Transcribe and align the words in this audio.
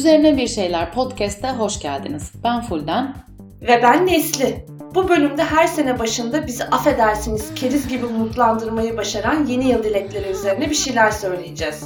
Üzerine 0.00 0.36
Bir 0.36 0.46
Şeyler 0.46 0.92
Podcast'te 0.92 1.48
hoş 1.48 1.80
geldiniz. 1.80 2.32
Ben 2.44 2.62
Fulden. 2.62 3.14
Ve 3.62 3.80
ben 3.82 4.06
Nesli. 4.06 4.66
Bu 4.94 5.08
bölümde 5.08 5.44
her 5.44 5.66
sene 5.66 5.98
başında 5.98 6.46
bizi 6.46 6.64
affedersiniz 6.64 7.54
keriz 7.54 7.88
gibi 7.88 8.06
umutlandırmayı 8.06 8.96
başaran 8.96 9.46
yeni 9.46 9.68
yıl 9.68 9.84
dilekleri 9.84 10.30
üzerine 10.30 10.70
bir 10.70 10.74
şeyler 10.74 11.10
söyleyeceğiz. 11.10 11.84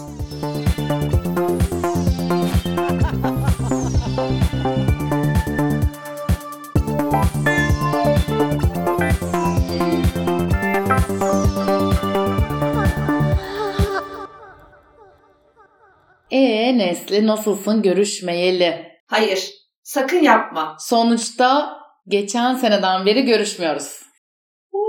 Nesli 16.94 17.26
nasılsın 17.26 17.82
görüşmeyeli? 17.82 18.86
Hayır, 19.06 19.50
sakın 19.82 20.22
yapma. 20.22 20.76
Sonuçta 20.78 21.78
geçen 22.08 22.54
seneden 22.54 23.06
beri 23.06 23.24
görüşmüyoruz. 23.24 24.02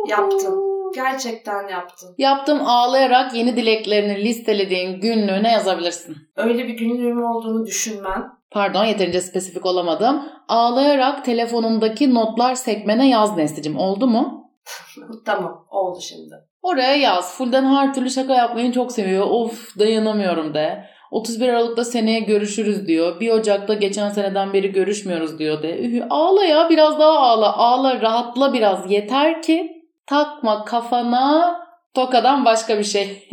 Yaptın. 0.07 0.55
Gerçekten 0.95 1.67
yaptın. 1.67 2.15
Yaptım 2.17 2.61
ağlayarak 2.65 3.33
yeni 3.33 3.55
dileklerini 3.55 4.23
listelediğin 4.23 5.01
günlüğüne 5.01 5.51
yazabilirsin. 5.51 6.17
Öyle 6.35 6.67
bir 6.67 6.73
günlüğüm 6.73 7.23
olduğunu 7.23 7.65
düşünmen. 7.65 8.23
Pardon 8.51 8.85
yeterince 8.85 9.21
spesifik 9.21 9.65
olamadım. 9.65 10.29
Ağlayarak 10.47 11.25
telefonundaki 11.25 12.13
notlar 12.13 12.55
sekmene 12.55 13.09
yaz 13.09 13.37
Nesli'cim 13.37 13.77
oldu 13.77 14.07
mu? 14.07 14.51
tamam 15.25 15.65
oldu 15.69 15.99
şimdi. 16.01 16.35
Oraya 16.61 16.95
yaz. 16.95 17.37
Fulden 17.37 17.65
her 17.65 17.93
türlü 17.93 18.09
şaka 18.09 18.33
yapmayı 18.35 18.71
çok 18.71 18.91
seviyor. 18.91 19.27
Of 19.29 19.79
dayanamıyorum 19.79 20.53
de. 20.53 20.94
31 21.15 21.47
Aralık'ta 21.47 21.85
seneye 21.85 22.19
görüşürüz 22.19 22.87
diyor. 22.87 23.19
1 23.19 23.29
Ocak'ta 23.29 23.73
geçen 23.73 24.09
seneden 24.09 24.53
beri 24.53 24.71
görüşmüyoruz 24.71 25.39
diyor 25.39 25.63
de. 25.63 25.79
Ühü, 25.79 26.03
ağla 26.09 26.45
ya 26.45 26.69
biraz 26.69 26.99
daha 26.99 27.19
ağla. 27.19 27.57
Ağla 27.57 28.01
rahatla 28.01 28.53
biraz. 28.53 28.91
Yeter 28.91 29.41
ki 29.41 29.83
takma 30.07 30.65
kafana 30.65 31.59
tokadan 31.93 32.45
başka 32.45 32.77
bir 32.77 32.83
şey. 32.83 33.29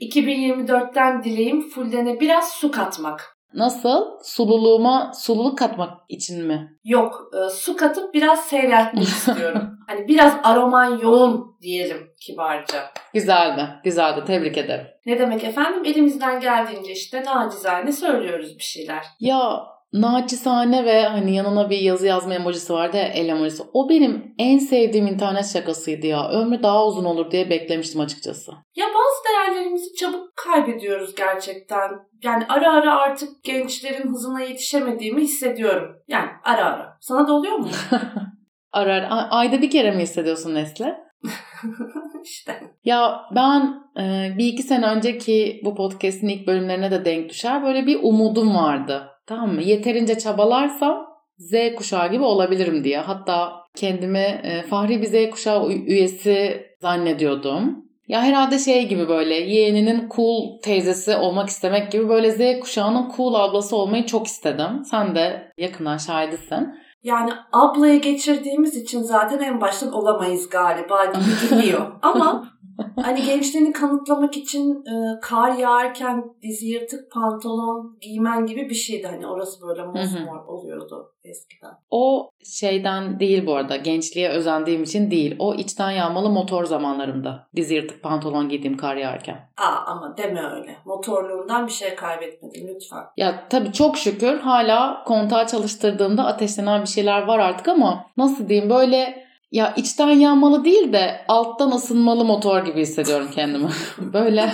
2024'ten 0.00 1.24
dileğim 1.24 1.68
Fulden'e 1.70 2.20
biraz 2.20 2.52
su 2.52 2.70
katmak. 2.70 3.31
Nasıl? 3.54 4.04
Sululuğuma 4.22 5.12
sululuk 5.14 5.58
katmak 5.58 5.90
için 6.08 6.46
mi? 6.46 6.76
Yok, 6.84 7.30
e, 7.34 7.50
su 7.50 7.76
katıp 7.76 8.14
biraz 8.14 8.40
seyreltmek 8.44 9.04
istiyorum. 9.08 9.62
hani 9.88 10.08
biraz 10.08 10.36
aroman 10.42 10.98
yoğun 10.98 11.56
diyelim 11.62 12.10
kibarca. 12.20 12.82
Güzeldi, 13.14 13.68
güzeldi. 13.84 14.24
Tebrik 14.26 14.58
ederim. 14.58 14.86
Ne 15.06 15.18
demek 15.18 15.44
efendim? 15.44 15.84
Elimizden 15.84 16.40
geldiğince 16.40 16.92
işte 16.92 17.24
nacizane 17.24 17.92
söylüyoruz 17.92 18.58
bir 18.58 18.62
şeyler. 18.64 19.04
Ya 19.20 19.62
naçizane 19.92 20.84
ve 20.84 21.02
hani 21.02 21.34
yanına 21.34 21.70
bir 21.70 21.78
yazı 21.78 22.06
yazma 22.06 22.34
emojisi 22.34 22.72
vardı 22.72 22.96
ya 22.96 23.02
el 23.02 23.28
emojisi. 23.28 23.62
O 23.72 23.88
benim 23.88 24.34
en 24.38 24.58
sevdiğim 24.58 25.06
internet 25.06 25.46
şakasıydı 25.52 26.06
ya. 26.06 26.28
Ömrü 26.28 26.62
daha 26.62 26.86
uzun 26.86 27.04
olur 27.04 27.30
diye 27.30 27.50
beklemiştim 27.50 28.00
açıkçası. 28.00 28.52
Ya 28.76 28.86
bazı 28.86 29.11
değerlerimizi 29.32 29.94
çabuk 29.94 30.36
kaybediyoruz 30.36 31.14
gerçekten. 31.14 31.90
Yani 32.22 32.44
ara 32.48 32.72
ara 32.72 33.00
artık 33.00 33.44
gençlerin 33.44 34.08
hızına 34.08 34.40
yetişemediğimi 34.40 35.20
hissediyorum. 35.20 35.96
Yani 36.08 36.30
ara 36.44 36.64
ara. 36.64 36.96
Sana 37.00 37.28
da 37.28 37.32
oluyor 37.32 37.56
mu? 37.56 37.68
Arar. 38.72 39.02
A- 39.02 39.28
ayda 39.30 39.62
bir 39.62 39.70
kere 39.70 39.90
mi 39.90 40.02
hissediyorsun 40.02 40.54
Nesle? 40.54 40.96
işte. 42.24 42.60
Ya 42.84 43.20
ben 43.34 43.74
e, 44.00 44.34
bir 44.38 44.46
iki 44.46 44.62
sene 44.62 44.86
önceki 44.86 45.60
bu 45.64 45.74
podcast'in 45.74 46.28
ilk 46.28 46.46
bölümlerine 46.46 46.90
de 46.90 47.04
denk 47.04 47.30
düşer. 47.30 47.64
Böyle 47.64 47.86
bir 47.86 47.98
umudum 48.02 48.54
vardı. 48.56 49.08
Tamam 49.26 49.54
mı? 49.54 49.62
Yeterince 49.62 50.18
çabalarsam 50.18 51.06
Z 51.38 51.54
kuşağı 51.76 52.10
gibi 52.10 52.22
olabilirim 52.22 52.84
diye. 52.84 52.98
Hatta 52.98 53.52
kendimi 53.76 54.40
e, 54.42 54.62
fahri 54.62 55.02
bir 55.02 55.06
Z 55.06 55.30
kuşağı 55.30 55.68
üyesi 55.70 56.66
zannediyordum. 56.80 57.84
Ya 58.12 58.22
herhalde 58.22 58.58
şey 58.58 58.88
gibi 58.88 59.08
böyle 59.08 59.34
yeğeninin 59.34 60.08
cool 60.16 60.60
teyzesi 60.62 61.16
olmak 61.16 61.48
istemek 61.48 61.92
gibi 61.92 62.08
böyle 62.08 62.30
Z 62.30 62.60
kuşağının 62.60 63.12
cool 63.16 63.34
ablası 63.34 63.76
olmayı 63.76 64.06
çok 64.06 64.26
istedim. 64.26 64.84
Sen 64.84 65.14
de 65.14 65.52
yakından 65.58 65.96
şahidisin. 65.96 66.74
Yani 67.02 67.32
ablayı 67.52 68.00
geçirdiğimiz 68.00 68.76
için 68.76 69.02
zaten 69.02 69.38
en 69.38 69.60
baştan 69.60 69.92
olamayız 69.92 70.48
galiba 70.48 71.04
gibi 71.04 71.50
geliyor. 71.50 71.86
Ama 72.02 72.51
hani 72.96 73.22
gençliğini 73.22 73.72
kanıtlamak 73.72 74.36
için 74.36 74.84
e, 74.86 75.20
kar 75.20 75.56
yağarken 75.56 76.24
dizi 76.42 76.66
yırtık 76.66 77.12
pantolon 77.12 77.98
giymen 78.00 78.46
gibi 78.46 78.68
bir 78.68 78.74
şeydi. 78.74 79.06
Hani 79.06 79.26
orası 79.26 79.66
böyle 79.68 79.84
mosmor 79.84 80.44
oluyordu 80.46 81.12
eskiden. 81.24 81.70
O 81.90 82.30
şeyden 82.44 83.20
değil 83.20 83.46
bu 83.46 83.54
arada. 83.56 83.76
Gençliğe 83.76 84.28
özendiğim 84.28 84.82
için 84.82 85.10
değil. 85.10 85.36
O 85.38 85.54
içten 85.54 85.90
yağmalı 85.90 86.30
motor 86.30 86.64
zamanlarımda. 86.64 87.48
Dizi 87.56 87.74
yırtık 87.74 88.02
pantolon 88.02 88.48
giydiğim 88.48 88.76
kar 88.76 88.96
yağarken. 88.96 89.48
Aa 89.56 89.84
ama 89.86 90.16
deme 90.16 90.42
öyle. 90.42 90.76
Motorluğundan 90.84 91.66
bir 91.66 91.72
şey 91.72 91.94
kaybetmedin 91.94 92.68
lütfen. 92.68 93.04
Ya 93.16 93.48
tabii 93.48 93.72
çok 93.72 93.98
şükür 93.98 94.38
hala 94.38 95.04
kontağı 95.04 95.46
çalıştırdığımda 95.46 96.24
ateşlenen 96.24 96.82
bir 96.82 96.88
şeyler 96.88 97.22
var 97.22 97.38
artık 97.38 97.68
ama 97.68 98.06
nasıl 98.16 98.48
diyeyim 98.48 98.70
böyle 98.70 99.24
ya 99.52 99.74
içten 99.76 100.10
yanmalı 100.10 100.64
değil 100.64 100.92
de 100.92 101.20
alttan 101.28 101.70
ısınmalı 101.70 102.24
motor 102.24 102.64
gibi 102.64 102.80
hissediyorum 102.80 103.28
kendimi. 103.34 103.68
böyle 104.12 104.52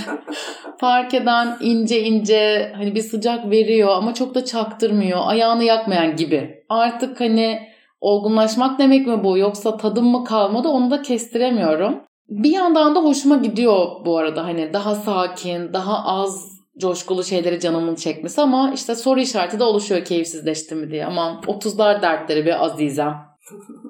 fark 0.81 1.15
eden 1.15 1.57
ince 1.61 2.03
ince 2.03 2.73
hani 2.77 2.95
bir 2.95 3.01
sıcak 3.01 3.51
veriyor 3.51 3.89
ama 3.89 4.15
çok 4.15 4.35
da 4.35 4.45
çaktırmıyor. 4.45 5.19
Ayağını 5.23 5.65
yakmayan 5.65 6.17
gibi. 6.17 6.65
Artık 6.69 7.21
hani 7.21 7.69
olgunlaşmak 8.01 8.79
demek 8.79 9.07
mi 9.07 9.25
bu 9.25 9.39
yoksa 9.39 9.77
tadım 9.77 10.07
mı 10.07 10.25
kalmadı 10.25 10.69
onu 10.69 10.91
da 10.91 11.03
kestiremiyorum. 11.03 12.01
Bir 12.29 12.51
yandan 12.51 12.95
da 12.95 13.01
hoşuma 13.01 13.37
gidiyor 13.37 13.87
bu 14.07 14.19
arada 14.19 14.45
hani 14.45 14.73
daha 14.73 14.95
sakin, 14.95 15.73
daha 15.73 16.05
az 16.05 16.59
coşkulu 16.79 17.25
şeyleri 17.25 17.61
canımın 17.61 17.95
çekmesi 17.95 18.41
ama 18.41 18.73
işte 18.75 18.95
soru 18.95 19.21
işareti 19.21 19.59
de 19.59 19.65
oluşuyor 19.65 20.05
keyifsizleşti 20.05 20.75
mi 20.75 20.91
diye. 20.91 21.07
Aman 21.07 21.41
30'lar 21.47 22.03
dertleri 22.03 22.47
bir 22.47 22.65
azizem. 22.65 23.15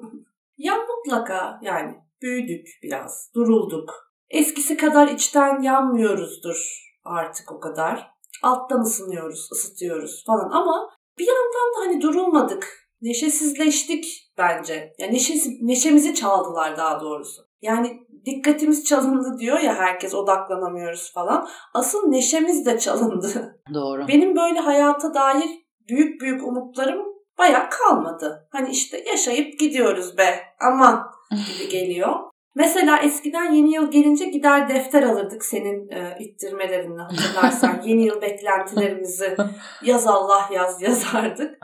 Ya 0.59 0.73
mutlaka 0.77 1.59
yani 1.61 1.95
büyüdük 2.21 2.67
biraz, 2.83 3.31
durulduk. 3.35 3.93
Eskisi 4.29 4.77
kadar 4.77 5.07
içten 5.07 5.61
yanmıyoruzdur 5.61 6.89
artık 7.03 7.51
o 7.51 7.59
kadar. 7.59 8.11
Alttan 8.43 8.81
ısınıyoruz, 8.81 9.49
ısıtıyoruz 9.51 10.23
falan 10.27 10.49
ama 10.51 10.89
bir 11.19 11.27
yandan 11.27 11.73
da 11.75 11.87
hani 11.87 12.01
durulmadık. 12.01 12.89
Neşesizleştik 13.01 14.31
bence. 14.37 14.93
Yani 14.97 15.13
neşesi, 15.13 15.49
neşemizi 15.61 16.15
çaldılar 16.15 16.77
daha 16.77 16.99
doğrusu. 16.99 17.41
Yani 17.61 17.99
dikkatimiz 18.25 18.85
çalındı 18.85 19.39
diyor 19.39 19.59
ya 19.59 19.75
herkes 19.75 20.15
odaklanamıyoruz 20.15 21.13
falan. 21.13 21.47
Asıl 21.73 22.07
neşemiz 22.07 22.65
de 22.65 22.79
çalındı. 22.79 23.61
Doğru. 23.73 24.07
Benim 24.07 24.35
böyle 24.35 24.59
hayata 24.59 25.13
dair 25.13 25.49
büyük 25.89 26.21
büyük 26.21 26.43
umutlarım 26.43 27.08
baya 27.39 27.69
kalmadı. 27.69 28.47
Hani 28.51 28.69
işte 28.69 29.03
yaşayıp 29.09 29.59
gidiyoruz 29.59 30.17
be 30.17 30.43
aman 30.59 31.11
gibi 31.31 31.69
geliyor. 31.71 32.15
Mesela 32.55 32.97
eskiden 32.97 33.51
yeni 33.51 33.73
yıl 33.73 33.91
gelince 33.91 34.25
gider 34.25 34.69
defter 34.69 35.03
alırdık 35.03 35.45
senin 35.45 35.89
e, 35.91 36.17
ittirmelerinle 36.19 37.01
hatırlarsan. 37.01 37.81
yeni 37.85 38.03
yıl 38.03 38.21
beklentilerimizi 38.21 39.37
yaz 39.83 40.07
Allah 40.07 40.49
yaz 40.53 40.81
yazardık. 40.81 41.57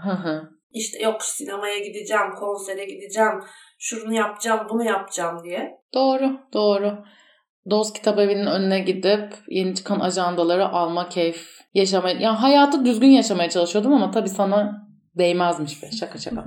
İşte 0.71 1.03
yok 1.03 1.23
sinemaya 1.23 1.79
gideceğim, 1.79 2.31
konsere 2.39 2.85
gideceğim, 2.85 3.39
şunu 3.79 4.13
yapacağım, 4.13 4.67
bunu 4.69 4.83
yapacağım 4.83 5.43
diye. 5.43 5.71
doğru, 5.93 6.39
doğru. 6.53 6.97
Dost 7.69 7.95
kitap 7.95 8.19
evinin 8.19 8.45
önüne 8.45 8.79
gidip 8.79 9.33
yeni 9.47 9.75
çıkan 9.75 9.99
ajandaları 9.99 10.67
alma 10.67 11.09
keyif 11.09 11.47
yaşamaya... 11.73 12.19
Yani 12.19 12.37
hayatı 12.37 12.85
düzgün 12.85 13.07
yaşamaya 13.07 13.49
çalışıyordum 13.49 13.93
ama 13.93 14.11
tabii 14.11 14.29
sana 14.29 14.84
değmezmiş 15.17 15.83
be. 15.83 15.91
Şaka 15.91 16.17
şaka. 16.17 16.45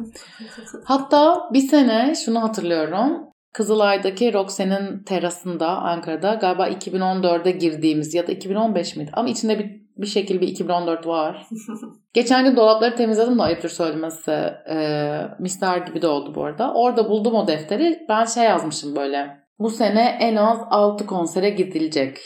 Hatta 0.85 1.51
bir 1.53 1.69
sene 1.69 2.15
şunu 2.25 2.43
hatırlıyorum. 2.43 3.29
Kızılay'daki 3.53 4.33
Roxanne'in 4.33 5.03
terasında 5.03 5.69
Ankara'da 5.69 6.35
galiba 6.35 6.69
2014'e 6.69 7.51
girdiğimiz 7.51 8.15
ya 8.15 8.27
da 8.27 8.33
2015 8.33 8.97
miydi? 8.97 9.11
Ama 9.15 9.29
içinde 9.29 9.59
bir, 9.59 9.83
bir 9.97 10.07
şekilde 10.07 10.41
bir 10.41 10.49
2014 10.49 11.07
var. 11.07 11.47
Geçen 12.15 12.45
gün 12.45 12.57
dolapları 12.57 12.97
temizledim 12.97 13.39
de 13.39 13.43
ayıptır 13.43 13.69
söylemesi. 13.69 14.31
Ee, 14.71 15.21
mister 15.39 15.79
gibi 15.79 16.03
de 16.03 16.07
oldu 16.07 16.35
bu 16.35 16.45
arada. 16.45 16.75
Orada 16.75 17.09
buldum 17.09 17.35
o 17.35 17.47
defteri. 17.47 18.07
Ben 18.09 18.25
şey 18.25 18.45
yazmışım 18.45 18.97
böyle. 18.97 19.37
Bu 19.59 19.71
sene 19.71 20.19
en 20.21 20.37
az 20.37 20.59
6 20.71 21.07
konsere 21.07 21.51
gidilecek. 21.51 22.19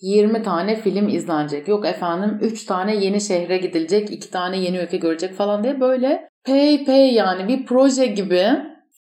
20 0.00 0.42
tane 0.42 0.76
film 0.76 1.08
izlenecek. 1.08 1.68
Yok 1.68 1.86
efendim 1.86 2.38
3 2.42 2.64
tane 2.64 2.96
yeni 2.96 3.20
şehre 3.20 3.56
gidilecek. 3.56 4.10
2 4.12 4.30
tane 4.30 4.58
yeni 4.58 4.78
ülke 4.78 4.96
görecek 4.96 5.34
falan 5.34 5.64
diye 5.64 5.80
böyle 5.80 6.28
pay 6.46 6.84
pay 6.84 7.14
yani 7.14 7.48
bir 7.48 7.66
proje 7.66 8.06
gibi 8.06 8.46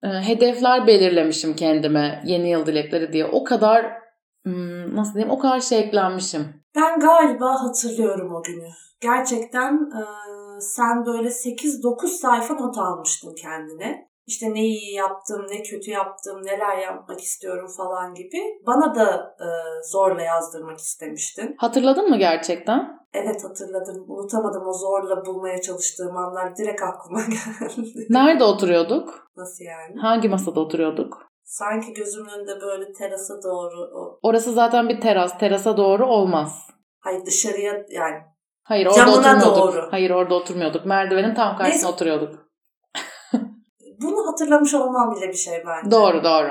e, 0.03 0.07
hedefler 0.07 0.87
belirlemişim 0.87 1.55
kendime 1.55 2.21
yeni 2.25 2.49
yıl 2.49 2.65
dilekleri 2.65 3.13
diye. 3.13 3.25
O 3.25 3.43
kadar 3.43 3.85
hmm, 4.43 4.95
nasıl 4.95 5.13
diyeyim 5.13 5.31
o 5.31 5.39
kadar 5.39 5.73
eklenmişim. 5.77 6.63
Ben 6.75 6.99
galiba 6.99 7.63
hatırlıyorum 7.63 8.35
o 8.35 8.43
günü. 8.43 8.67
Gerçekten 9.01 9.73
e, 9.73 10.01
sen 10.59 11.05
böyle 11.05 11.27
8-9 11.27 12.07
sayfa 12.07 12.53
not 12.53 12.77
almıştın 12.77 13.35
kendine. 13.41 14.07
İşte 14.27 14.53
ne 14.53 14.65
iyi 14.65 14.93
yaptım, 14.95 15.45
ne 15.49 15.63
kötü 15.63 15.91
yaptım, 15.91 16.41
neler 16.45 16.77
yapmak 16.77 17.19
istiyorum 17.19 17.67
falan 17.77 18.13
gibi. 18.13 18.37
Bana 18.67 18.95
da 18.95 19.35
e, 19.39 19.47
zorla 19.91 20.21
yazdırmak 20.21 20.77
istemiştin. 20.77 21.55
Hatırladın 21.57 22.09
mı 22.09 22.17
gerçekten? 22.17 22.97
Evet 23.13 23.43
hatırladım. 23.43 24.05
Unutamadım 24.07 24.67
o 24.67 24.73
zorla 24.73 25.25
bulmaya 25.25 25.61
çalıştığım 25.61 26.17
anlar 26.17 26.55
direkt 26.55 26.81
aklıma 26.81 27.21
geldi. 27.21 28.05
Nerede 28.09 28.43
oturuyorduk? 28.43 29.29
Nasıl 29.37 29.63
yani? 29.63 29.99
Hangi 30.01 30.29
masada 30.29 30.59
oturuyorduk? 30.59 31.27
Sanki 31.43 31.93
gözümün 31.93 32.29
önünde 32.29 32.61
böyle 32.61 32.93
terasa 32.93 33.33
doğru. 33.43 33.89
Orası 34.21 34.51
zaten 34.53 34.89
bir 34.89 35.01
teras. 35.01 35.37
Terasa 35.39 35.77
doğru 35.77 36.05
olmaz. 36.05 36.67
Hayır 36.99 37.25
dışarıya 37.25 37.85
yani. 37.89 38.17
Hayır 38.63 38.85
orada 38.85 38.97
Camına 38.97 39.17
oturmuyorduk. 39.17 39.57
doğru. 39.73 39.87
Hayır 39.91 40.09
orada 40.11 40.35
oturmuyorduk. 40.35 40.85
Merdivenin 40.85 41.35
tam 41.35 41.57
karşısına 41.57 41.87
Neyse. 41.87 41.87
oturuyorduk. 41.87 42.46
Bunu 44.01 44.27
hatırlamış 44.31 44.73
olmam 44.73 45.15
bile 45.15 45.27
bir 45.27 45.33
şey 45.37 45.63
bence. 45.67 45.91
Doğru 45.91 46.23
doğru. 46.23 46.49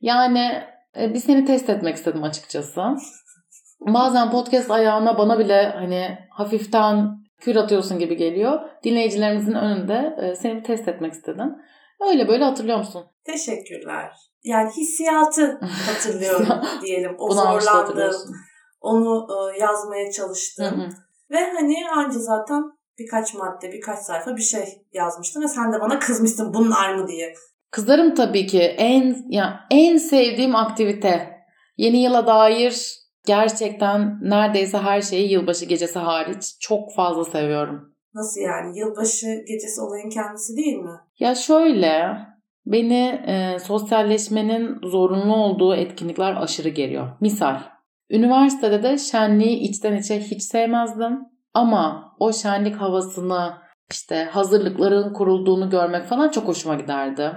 Yani 0.00 0.64
e, 1.00 1.14
bir 1.14 1.18
seni 1.18 1.44
test 1.44 1.70
etmek 1.70 1.96
istedim 1.96 2.22
açıkçası. 2.22 2.82
Bazen 3.80 4.30
podcast 4.30 4.70
ayağına 4.70 5.18
bana 5.18 5.38
bile 5.38 5.72
hani 5.74 6.18
hafiften 6.30 7.18
kür 7.40 7.56
atıyorsun 7.56 7.98
gibi 7.98 8.16
geliyor. 8.16 8.60
Dinleyicilerimizin 8.84 9.54
önünde 9.54 10.16
e, 10.22 10.34
seni 10.36 10.56
bir 10.56 10.64
test 10.64 10.88
etmek 10.88 11.12
istedim. 11.12 11.56
Öyle 12.00 12.28
böyle 12.28 12.44
hatırlıyor 12.44 12.78
musun? 12.78 13.04
Teşekkürler. 13.24 14.12
Yani 14.44 14.70
hissiyatı 14.76 15.60
hatırlıyorum 15.86 16.46
diyelim. 16.84 17.16
O 17.18 17.36
hatırlıyorsun. 17.36 18.34
onu 18.80 19.26
e, 19.30 19.58
yazmaya 19.58 20.06
Hı 20.06 20.10
çalıştım. 20.10 20.80
hı. 20.80 20.88
Ve 21.30 21.52
hani 21.54 21.74
anca 21.96 22.18
zaten 22.18 22.62
birkaç 22.98 23.34
madde, 23.34 23.72
birkaç 23.72 23.98
sayfa 23.98 24.36
bir 24.36 24.42
şey 24.42 24.64
yazmıştım 24.92 25.42
ve 25.42 25.48
sen 25.48 25.72
de 25.72 25.80
bana 25.80 25.98
kızmıştın 25.98 26.54
bunlar 26.54 26.94
mı 26.94 27.08
diye. 27.08 27.34
Kızlarım 27.70 28.14
tabii 28.14 28.46
ki 28.46 28.62
en 28.62 29.24
ya 29.28 29.60
en 29.70 29.96
sevdiğim 29.96 30.56
aktivite. 30.56 31.38
Yeni 31.76 32.02
yıla 32.02 32.26
dair 32.26 32.98
gerçekten 33.26 34.18
neredeyse 34.22 34.78
her 34.78 35.02
şeyi 35.02 35.32
yılbaşı 35.32 35.64
gecesi 35.64 35.98
hariç 35.98 36.56
çok 36.60 36.94
fazla 36.94 37.24
seviyorum. 37.24 37.94
Nasıl 38.14 38.40
yani? 38.40 38.78
Yılbaşı 38.78 39.26
gecesi 39.48 39.80
olayın 39.80 40.10
kendisi 40.10 40.56
değil 40.56 40.76
mi? 40.76 41.00
Ya 41.18 41.34
şöyle 41.34 42.16
beni 42.66 43.22
e, 43.26 43.58
sosyalleşmenin 43.58 44.88
zorunlu 44.88 45.36
olduğu 45.36 45.74
etkinlikler 45.74 46.42
aşırı 46.42 46.68
geriyor. 46.68 47.08
Misal 47.20 47.60
üniversitede 48.10 48.82
de 48.82 48.98
şenliği 48.98 49.58
içten 49.58 49.96
içe 49.96 50.20
hiç 50.20 50.42
sevmezdim. 50.42 51.18
Ama 51.54 52.14
o 52.18 52.32
şenlik 52.32 52.76
havasını 52.76 53.52
işte 53.90 54.28
hazırlıkların 54.32 55.12
kurulduğunu 55.12 55.70
görmek 55.70 56.04
falan 56.04 56.28
çok 56.28 56.48
hoşuma 56.48 56.74
giderdi. 56.74 57.32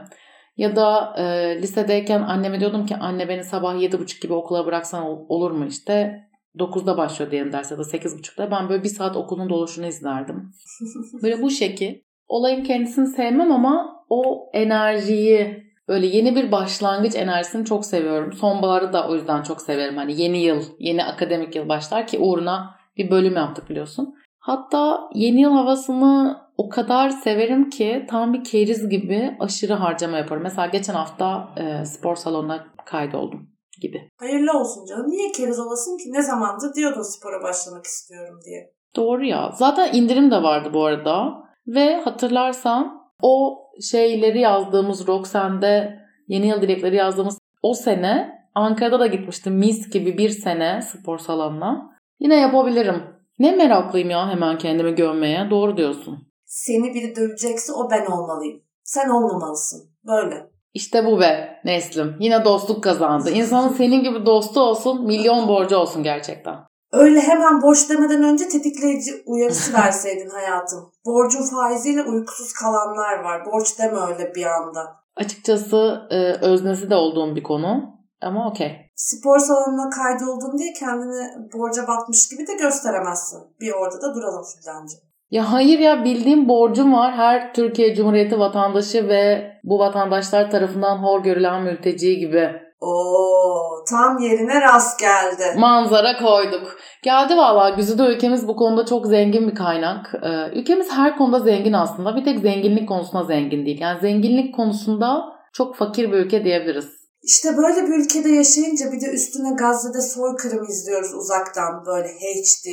Ya 0.57 0.75
da 0.75 1.15
e, 1.17 1.23
lisedeyken 1.61 2.21
anneme 2.21 2.59
diyordum 2.59 2.85
ki 2.85 2.95
anne 2.95 3.29
beni 3.29 3.43
sabah 3.43 3.75
7.30 3.75 4.21
gibi 4.21 4.33
okula 4.33 4.65
bıraksan 4.65 5.03
ol- 5.03 5.25
olur 5.29 5.51
mu 5.51 5.65
işte 5.65 6.21
9'da 6.59 6.97
başlıyor 6.97 7.31
diyelim 7.31 7.51
ders 7.53 7.71
ya 7.71 7.77
da 7.77 7.81
8.30'da 7.81 8.51
ben 8.51 8.69
böyle 8.69 8.83
bir 8.83 8.89
saat 8.89 9.15
okulun 9.15 9.49
doluşunu 9.49 9.85
izlerdim. 9.85 10.51
Böyle 11.23 11.41
bu 11.41 11.49
şekil. 11.49 11.95
Olayın 12.27 12.63
kendisini 12.63 13.07
sevmem 13.07 13.51
ama 13.51 14.03
o 14.09 14.49
enerjiyi 14.53 15.63
böyle 15.87 16.07
yeni 16.07 16.35
bir 16.35 16.51
başlangıç 16.51 17.15
enerjisini 17.15 17.65
çok 17.65 17.85
seviyorum. 17.85 18.33
Sonbaharı 18.33 18.93
da 18.93 19.07
o 19.07 19.15
yüzden 19.15 19.41
çok 19.43 19.61
severim. 19.61 19.97
Hani 19.97 20.21
yeni 20.21 20.37
yıl, 20.37 20.63
yeni 20.79 21.03
akademik 21.03 21.55
yıl 21.55 21.69
başlar 21.69 22.07
ki 22.07 22.19
uğruna 22.19 22.80
bir 22.97 23.11
bölüm 23.11 23.35
yaptık 23.35 23.69
biliyorsun. 23.69 24.15
Hatta 24.39 25.09
yeni 25.13 25.41
yıl 25.41 25.51
havasını 25.51 26.37
o 26.57 26.69
kadar 26.69 27.09
severim 27.09 27.69
ki 27.69 28.05
tam 28.09 28.33
bir 28.33 28.43
keriz 28.43 28.89
gibi 28.89 29.37
aşırı 29.39 29.73
harcama 29.73 30.17
yaparım. 30.17 30.43
Mesela 30.43 30.67
geçen 30.67 30.93
hafta 30.93 31.49
e, 31.57 31.85
spor 31.85 32.15
salonuna 32.15 32.67
kaydoldum 32.85 33.49
gibi. 33.81 34.09
Hayırlı 34.19 34.59
olsun 34.59 34.85
canım. 34.85 35.09
Niye 35.09 35.31
keriz 35.31 35.59
olasın 35.59 35.97
ki? 35.97 36.03
Ne 36.11 36.21
zamandır 36.21 36.73
diyordun 36.75 37.01
spora 37.01 37.43
başlamak 37.43 37.85
istiyorum 37.85 38.39
diye. 38.45 38.73
Doğru 38.95 39.25
ya. 39.25 39.51
Zaten 39.53 39.93
indirim 39.93 40.31
de 40.31 40.43
vardı 40.43 40.69
bu 40.73 40.85
arada. 40.85 41.33
Ve 41.67 41.95
hatırlarsan 41.95 43.01
o 43.21 43.57
şeyleri 43.91 44.39
yazdığımız 44.39 45.07
Roxanne'de 45.07 45.99
yeni 46.27 46.47
yıl 46.47 46.61
dilekleri 46.61 46.95
yazdığımız 46.95 47.37
o 47.61 47.73
sene 47.73 48.41
Ankara'da 48.55 48.99
da 48.99 49.07
gitmiştim. 49.07 49.53
Mis 49.53 49.89
gibi 49.89 50.17
bir 50.17 50.29
sene 50.29 50.81
spor 50.81 51.17
salonuna. 51.17 51.90
Yine 52.21 52.35
yapabilirim. 52.35 53.03
Ne 53.39 53.51
meraklıyım 53.51 54.09
ya 54.09 54.29
hemen 54.29 54.57
kendimi 54.57 54.95
gömmeye. 54.95 55.47
Doğru 55.49 55.77
diyorsun. 55.77 56.27
Seni 56.45 56.93
biri 56.93 57.15
dövecekse 57.15 57.73
o 57.73 57.91
ben 57.91 58.05
olmalıyım. 58.05 58.61
Sen 58.83 59.09
olmamalısın. 59.09 59.89
Böyle. 60.07 60.47
İşte 60.73 61.05
bu 61.05 61.19
be 61.19 61.61
Neslim. 61.65 62.15
Yine 62.19 62.45
dostluk 62.45 62.83
kazandı. 62.83 63.31
İnsanın 63.31 63.73
senin 63.73 64.03
gibi 64.03 64.25
dostu 64.25 64.59
olsun, 64.59 65.05
milyon 65.05 65.47
borcu 65.47 65.77
olsun 65.77 66.03
gerçekten. 66.03 66.55
Öyle 66.91 67.19
hemen 67.19 67.61
borç 67.61 67.89
demeden 67.89 68.23
önce 68.23 68.49
tetikleyici 68.49 69.11
uyarısı 69.25 69.73
verseydin 69.77 70.29
hayatım. 70.29 70.91
Borcun 71.05 71.43
faiziyle 71.43 72.03
uykusuz 72.03 72.53
kalanlar 72.53 73.19
var. 73.23 73.45
Borç 73.45 73.79
deme 73.79 73.99
öyle 73.99 74.35
bir 74.35 74.45
anda. 74.45 74.95
Açıkçası 75.15 76.01
e, 76.11 76.33
öznesi 76.33 76.89
de 76.89 76.95
olduğum 76.95 77.35
bir 77.35 77.43
konu. 77.43 78.00
Ama 78.21 78.49
okey. 78.49 78.71
Spor 78.95 79.39
salonuna 79.39 79.89
kaydoldun 79.89 80.57
diye 80.57 80.73
kendini 80.73 81.51
borca 81.53 81.87
batmış 81.87 82.29
gibi 82.29 82.47
de 82.47 82.53
gösteremezsin. 82.63 83.39
Bir 83.61 83.71
orada 83.71 84.01
da 84.01 84.15
duralım 84.15 84.43
Fidancığım. 84.59 84.99
Ya 85.31 85.51
hayır 85.53 85.79
ya 85.79 86.03
bildiğim 86.05 86.49
borcum 86.49 86.93
var. 86.93 87.13
Her 87.13 87.53
Türkiye 87.53 87.95
Cumhuriyeti 87.95 88.39
vatandaşı 88.39 89.07
ve 89.07 89.51
bu 89.63 89.79
vatandaşlar 89.79 90.51
tarafından 90.51 90.97
hor 90.97 91.23
görülen 91.23 91.63
mülteci 91.63 92.17
gibi 92.17 92.49
Oo, 92.81 93.83
tam 93.89 94.17
yerine 94.17 94.61
rast 94.61 94.99
geldi. 94.99 95.59
manzara 95.59 96.17
koyduk. 96.17 96.77
Geldi 97.03 97.37
valla 97.37 97.69
Güzide 97.69 98.03
ülkemiz 98.03 98.47
bu 98.47 98.55
konuda 98.55 98.85
çok 98.85 99.07
zengin 99.07 99.47
bir 99.47 99.55
kaynak. 99.55 100.13
Ee, 100.23 100.59
ülkemiz 100.59 100.91
her 100.91 101.17
konuda 101.17 101.39
zengin 101.39 101.73
aslında. 101.73 102.15
Bir 102.15 102.23
tek 102.25 102.39
zenginlik 102.39 102.87
konusunda 102.89 103.23
zengin 103.23 103.65
değil. 103.65 103.81
Yani 103.81 103.99
zenginlik 103.99 104.55
konusunda 104.55 105.23
çok 105.53 105.75
fakir 105.75 106.11
bir 106.11 106.17
ülke 106.17 106.43
diyebiliriz. 106.43 107.00
İşte 107.23 107.57
böyle 107.57 107.87
bir 107.87 108.05
ülkede 108.05 108.29
yaşayınca 108.29 108.91
bir 108.91 109.01
de 109.01 109.11
üstüne 109.11 109.53
Gazze'de 109.53 110.01
soykırım 110.01 110.63
izliyoruz 110.63 111.13
uzaktan 111.13 111.85
böyle 111.85 112.07
HD. 112.07 112.67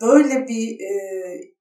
Böyle 0.00 0.48
bir 0.48 0.80
e, 0.80 0.92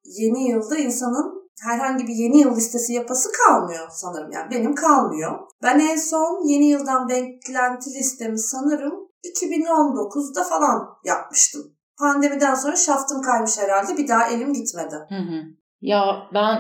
yeni 0.04 0.50
yılda 0.50 0.78
insanın 0.78 1.50
herhangi 1.64 2.08
bir 2.08 2.14
yeni 2.14 2.42
yıl 2.42 2.56
listesi 2.56 2.94
yapası 2.94 3.30
kalmıyor 3.32 3.88
sanırım. 3.92 4.32
Yani 4.32 4.52
benim 4.52 4.76
kalmıyor. 4.76 5.40
Ben 5.64 5.80
en 5.80 5.98
son 5.98 6.48
yeni 6.48 6.70
yıldan 6.70 7.10
beklenti 7.10 7.90
listemi 7.90 8.40
sanırım 8.40 8.94
2019'da 9.24 10.44
falan 10.44 10.88
yapmıştım. 11.04 11.62
Pandemiden 12.00 12.56
sonra 12.56 12.76
şaftım 12.76 13.22
kaymış 13.22 13.58
herhalde. 13.58 13.98
Bir 13.98 14.08
daha 14.08 14.28
elim 14.28 14.54
gitmedi. 14.54 14.96
Hı 15.10 15.16
hı. 15.16 15.42
Ya 15.82 16.02
ben 16.34 16.58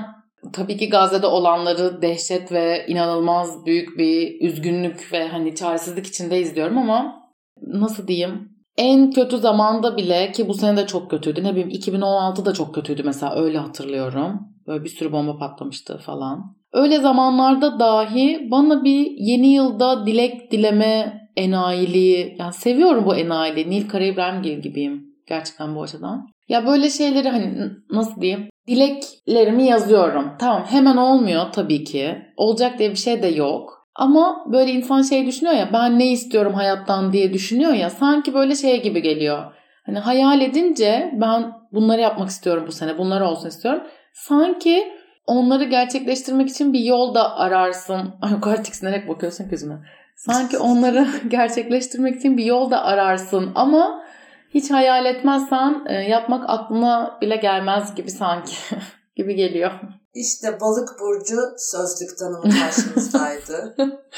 tabii 0.54 0.78
ki 0.78 0.90
Gazze'de 0.90 1.28
olanları 1.28 2.02
dehşet 2.02 2.52
ve 2.52 2.86
inanılmaz 2.88 3.66
büyük 3.66 3.98
bir 3.98 4.42
üzgünlük 4.42 5.14
ve 5.14 5.28
hani 5.28 5.56
çaresizlik 5.56 6.08
içinde 6.08 6.42
izliyorum 6.42 6.78
ama 6.78 7.16
nasıl 7.62 8.08
diyeyim? 8.08 8.50
En 8.78 9.12
kötü 9.12 9.38
zamanda 9.38 9.98
bile 9.98 10.32
ki 10.32 10.48
bu 10.48 10.54
sene 10.54 10.78
de 10.78 10.88
çok 10.88 11.12
kötüydü. 11.12 11.44
Ne 11.44 11.52
bileyim 11.52 11.70
2016 11.70 12.46
da 12.46 12.54
çok 12.54 12.76
kötüydü 12.76 13.04
mesela 13.04 13.36
öyle 13.36 13.58
hatırlıyorum. 13.58 14.40
Böyle 14.68 14.84
bir 14.84 14.90
sürü 14.90 15.12
bomba 15.12 15.38
patlamıştı 15.38 15.98
falan. 15.98 16.56
Öyle 16.74 17.00
zamanlarda 17.00 17.80
dahi 17.80 18.48
bana 18.52 18.84
bir 18.84 19.12
yeni 19.18 19.54
yılda 19.54 20.06
dilek 20.06 20.52
dileme 20.52 21.22
enayiliği 21.36 22.36
yani 22.40 22.54
seviyorum 22.54 23.06
bu 23.06 23.16
enayiliği. 23.16 23.70
Nil 23.70 23.90
Kara 23.90 24.04
İbrahimgil 24.04 24.60
gibiyim 24.62 25.04
gerçekten 25.28 25.76
bu 25.76 25.82
açıdan. 25.82 26.28
Ya 26.50 26.66
böyle 26.66 26.90
şeyleri 26.90 27.30
hani 27.30 27.72
nasıl 27.92 28.22
diyeyim? 28.22 28.50
Dileklerimi 28.70 29.64
yazıyorum. 29.64 30.32
Tamam 30.40 30.66
hemen 30.70 30.98
olmuyor 30.98 31.46
tabii 31.52 31.84
ki. 31.84 32.16
Olacak 32.38 32.80
diye 32.80 32.92
bir 32.92 32.96
şey 32.96 33.22
de 33.22 33.28
yok. 33.28 33.88
Ama 33.96 34.46
böyle 34.52 34.72
insan 34.72 35.02
şey 35.02 35.26
düşünüyor 35.26 35.56
ya 35.56 35.70
ben 35.74 36.00
ne 36.00 36.12
istiyorum 36.12 36.54
hayattan 36.54 37.14
diye 37.14 37.34
düşünüyor 37.34 37.74
ya 37.74 37.90
sanki 37.90 38.34
böyle 38.34 38.56
şey 38.56 38.82
gibi 38.82 39.02
geliyor. 39.02 39.44
Hani 39.86 40.00
hayal 40.00 40.42
edince 40.42 41.12
ben 41.14 41.52
bunları 41.72 42.02
yapmak 42.02 42.30
istiyorum 42.30 42.64
bu 42.68 42.72
sene 42.72 42.98
bunlar 42.98 43.22
olsun 43.22 43.48
istiyorum. 43.48 43.84
Sanki 44.14 44.84
onları 45.28 45.64
gerçekleştirmek 45.64 46.50
için 46.50 46.74
bir 46.74 46.80
yol 46.80 47.16
da 47.16 47.38
ararsın. 47.38 48.14
Ay 48.22 48.34
o 48.38 48.42
kadar 48.42 48.64
tiksinerek 48.64 49.08
bakıyorsun 49.08 49.50
gözüme. 49.50 49.76
Sanki 50.16 50.58
onları 50.58 51.08
gerçekleştirmek 51.28 52.16
için 52.16 52.38
bir 52.38 52.46
yol 52.46 52.72
da 52.72 52.86
ararsın 52.86 53.52
ama 53.56 54.04
hiç 54.50 54.72
hayal 54.72 55.06
etmezsen 55.06 55.86
e, 55.90 55.94
yapmak 55.94 56.50
aklına 56.50 57.18
bile 57.22 57.36
gelmez 57.36 57.96
gibi 57.96 58.12
sanki 58.12 58.56
gibi 59.16 59.36
geliyor. 59.36 59.72
İşte 60.14 60.58
balık 60.62 60.90
burcu 61.00 61.38
sözlük 61.58 62.18
tanımı 62.20 62.50
karşımızdaydı. 62.60 63.76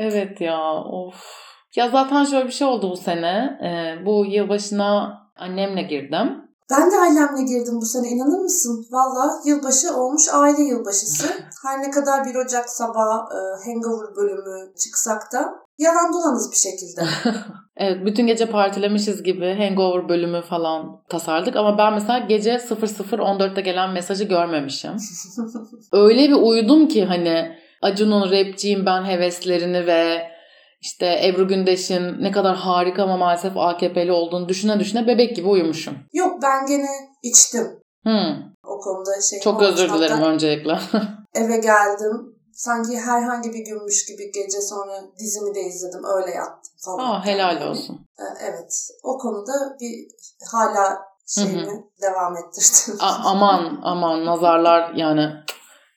Evet 0.00 0.40
ya 0.40 0.82
of. 0.84 1.14
Ya 1.76 1.88
zaten 1.88 2.24
şöyle 2.24 2.46
bir 2.46 2.52
şey 2.52 2.66
oldu 2.66 2.90
bu 2.90 2.96
sene. 2.96 3.58
E, 3.62 3.70
bu 4.06 4.24
yılbaşına 4.26 5.18
annemle 5.36 5.82
girdim. 5.82 6.48
Ben 6.70 6.90
de 6.90 6.96
ailemle 6.96 7.42
girdim 7.42 7.74
bu 7.80 7.86
sene 7.86 8.08
inanır 8.08 8.38
mısın? 8.38 8.86
Valla 8.90 9.40
yılbaşı 9.44 9.96
olmuş 9.96 10.22
aile 10.32 10.62
yılbaşısı. 10.62 11.26
Her 11.66 11.82
ne 11.82 11.90
kadar 11.90 12.24
1 12.24 12.34
Ocak 12.34 12.70
sabah 12.70 13.26
e, 13.30 13.38
Hangover 13.64 14.16
bölümü 14.16 14.74
çıksak 14.84 15.32
da 15.32 15.54
yalan 15.78 16.12
dolanız 16.12 16.50
bir 16.52 16.56
şekilde. 16.56 17.02
evet 17.76 18.06
bütün 18.06 18.26
gece 18.26 18.46
partilemişiz 18.46 19.22
gibi 19.22 19.54
Hangover 19.54 20.08
bölümü 20.08 20.42
falan 20.42 21.02
tasarladık 21.08 21.56
ama 21.56 21.78
ben 21.78 21.92
mesela 21.92 22.18
gece 22.18 22.54
00.14'te 22.54 23.60
gelen 23.60 23.90
mesajı 23.90 24.24
görmemişim. 24.24 24.92
Öyle 25.92 26.28
bir 26.28 26.42
uyudum 26.42 26.88
ki 26.88 27.04
hani 27.04 27.58
Acun'un 27.82 28.30
rapçiyim 28.30 28.86
ben 28.86 29.04
heveslerini 29.04 29.86
ve 29.86 30.22
işte 30.80 31.20
Ebru 31.24 31.48
Gündeş'in 31.48 32.22
ne 32.22 32.32
kadar 32.32 32.56
harika 32.56 33.02
ama 33.02 33.16
maalesef 33.16 33.56
AKP'li 33.56 34.12
olduğunu 34.12 34.48
düşüne 34.48 34.80
düşüne 34.80 35.06
bebek 35.06 35.36
gibi 35.36 35.48
uyumuşum. 35.48 35.94
Yok 36.12 36.42
ben 36.42 36.66
gene 36.66 36.88
içtim. 37.22 37.66
Hmm. 38.02 38.48
O 38.64 38.80
konuda 38.80 39.10
şey 39.30 39.40
Çok 39.40 39.62
özür 39.62 39.92
dilerim 39.92 40.22
öncelikle. 40.22 40.72
eve 41.34 41.56
geldim. 41.56 42.37
Sanki 42.58 42.98
herhangi 43.00 43.52
bir 43.52 43.64
günmüş 43.64 44.06
gibi 44.06 44.32
gece 44.32 44.60
sonra 44.60 44.92
dizimi 45.18 45.54
de 45.54 45.60
izledim. 45.60 46.04
Öyle 46.16 46.30
yattım 46.30 46.72
falan. 46.84 47.10
Aa, 47.10 47.24
helal 47.26 47.68
olsun. 47.70 48.06
Evet. 48.42 48.90
O 49.02 49.18
konuda 49.18 49.76
bir 49.80 50.06
hala 50.52 50.98
şeyimi 51.26 51.84
devam 52.02 52.36
ettirdim. 52.36 52.98
A- 53.00 53.30
aman 53.30 53.80
aman 53.82 54.24
nazarlar 54.26 54.94
yani 54.94 55.30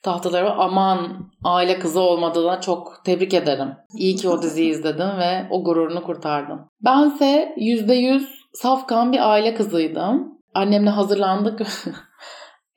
tahtaları 0.02 0.52
aman 0.52 1.30
aile 1.44 1.78
kızı 1.78 2.00
olmadığına 2.00 2.60
çok 2.60 3.04
tebrik 3.04 3.34
ederim. 3.34 3.68
İyi 3.96 4.16
ki 4.16 4.28
o 4.28 4.42
diziyi 4.42 4.70
izledim 4.74 5.18
ve 5.18 5.46
o 5.50 5.64
gururunu 5.64 6.04
kurtardım. 6.04 6.68
Bense 6.80 7.54
%100 7.56 8.24
safkan 8.54 9.12
bir 9.12 9.30
aile 9.30 9.54
kızıydım. 9.54 10.38
Annemle 10.54 10.90
hazırlandık. 10.90 11.60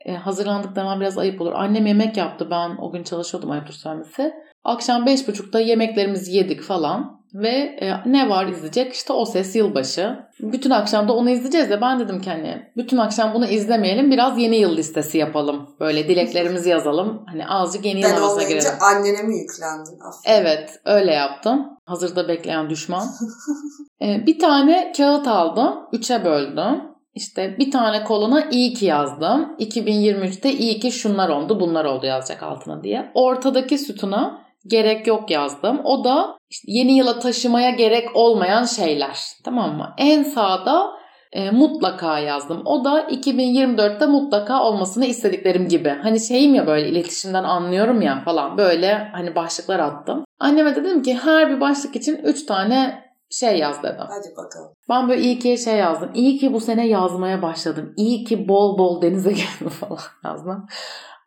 e, 0.05 0.13
hazırlandık 0.13 0.75
demem 0.75 0.99
biraz 0.99 1.17
ayıp 1.17 1.41
olur. 1.41 1.53
Annem 1.55 1.85
yemek 1.85 2.17
yaptı. 2.17 2.47
Ben 2.51 2.77
o 2.81 2.91
gün 2.91 3.03
çalışıyordum 3.03 3.51
ayıptır 3.51 3.73
söylemesi. 3.73 4.33
Akşam 4.63 5.05
5.30'da 5.05 5.59
yemeklerimizi 5.59 6.31
yedik 6.35 6.61
falan. 6.61 7.25
Ve 7.33 7.49
e, 7.81 7.93
ne 8.05 8.29
var 8.29 8.47
izleyecek? 8.47 8.93
İşte 8.93 9.13
O 9.13 9.25
Ses 9.25 9.55
Yılbaşı. 9.55 10.15
Bütün 10.39 10.69
akşam 10.69 11.07
da 11.07 11.13
onu 11.13 11.29
izleyeceğiz 11.29 11.69
de 11.69 11.81
ben 11.81 11.99
dedim 11.99 12.21
ki 12.21 12.29
hani 12.29 12.71
bütün 12.77 12.97
akşam 12.97 13.33
bunu 13.33 13.45
izlemeyelim. 13.45 14.11
Biraz 14.11 14.37
yeni 14.37 14.55
yıl 14.55 14.77
listesi 14.77 15.17
yapalım. 15.17 15.69
Böyle 15.79 16.07
dileklerimizi 16.07 16.69
yazalım. 16.69 17.23
Hani 17.27 17.47
azıcık 17.47 17.85
yeni 17.85 17.99
yıl 17.99 18.09
ben 18.09 18.15
havasına 18.15 18.43
girelim. 18.43 18.71
annene 18.81 19.23
mi 19.23 19.37
yüklendin? 19.37 19.99
Aferin. 19.99 20.41
Evet 20.41 20.79
öyle 20.85 21.13
yaptım. 21.13 21.65
Hazırda 21.85 22.27
bekleyen 22.27 22.69
düşman. 22.69 23.07
e, 24.01 24.25
bir 24.25 24.39
tane 24.39 24.93
kağıt 24.97 25.27
aldım. 25.27 25.73
Üçe 25.93 26.25
böldüm. 26.25 26.94
İşte 27.15 27.55
bir 27.59 27.71
tane 27.71 28.03
koluna 28.03 28.49
iyi 28.51 28.73
ki 28.73 28.85
yazdım. 28.85 29.55
2023'te 29.59 30.51
iyi 30.51 30.79
ki 30.79 30.91
şunlar 30.91 31.29
oldu 31.29 31.59
bunlar 31.59 31.85
oldu 31.85 32.05
yazacak 32.05 32.43
altına 32.43 32.83
diye. 32.83 33.11
Ortadaki 33.13 33.77
sütuna 33.77 34.41
gerek 34.67 35.07
yok 35.07 35.31
yazdım. 35.31 35.81
O 35.83 36.03
da 36.03 36.37
işte 36.49 36.65
yeni 36.71 36.97
yıla 36.97 37.19
taşımaya 37.19 37.69
gerek 37.69 38.07
olmayan 38.13 38.65
şeyler. 38.65 39.17
Tamam 39.43 39.77
mı? 39.77 39.93
En 39.97 40.23
sağda 40.23 40.91
e, 41.31 41.51
mutlaka 41.51 42.19
yazdım. 42.19 42.61
O 42.65 42.83
da 42.83 43.01
2024'te 43.01 44.05
mutlaka 44.05 44.63
olmasını 44.63 45.05
istediklerim 45.05 45.67
gibi. 45.67 45.89
Hani 46.03 46.19
şeyim 46.19 46.55
ya 46.55 46.67
böyle 46.67 46.89
iletişimden 46.89 47.43
anlıyorum 47.43 48.01
ya 48.01 48.21
falan 48.25 48.57
böyle 48.57 49.09
hani 49.13 49.35
başlıklar 49.35 49.79
attım. 49.79 50.25
Anneme 50.39 50.75
dedim 50.75 51.01
ki 51.01 51.17
her 51.23 51.49
bir 51.49 51.61
başlık 51.61 51.95
için 51.95 52.15
3 52.23 52.45
tane 52.45 53.04
şey 53.31 53.57
yaz 53.57 53.83
dedim. 53.83 54.05
Hadi 54.07 54.37
bakalım. 54.37 54.73
Ben 54.89 55.09
böyle 55.09 55.21
iyi 55.21 55.39
ki 55.39 55.57
şey 55.57 55.75
yazdım. 55.75 56.11
İyi 56.13 56.37
ki 56.37 56.53
bu 56.53 56.59
sene 56.59 56.87
yazmaya 56.87 57.41
başladım. 57.41 57.93
İyi 57.97 58.23
ki 58.23 58.47
bol 58.47 58.77
bol 58.77 59.01
denize 59.01 59.31
girdim 59.31 59.69
falan 59.69 59.99
yazdım. 60.23 60.65